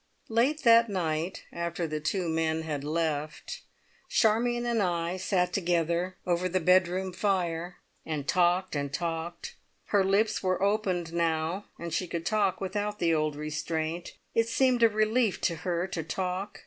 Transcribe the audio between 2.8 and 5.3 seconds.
left, Charmion and I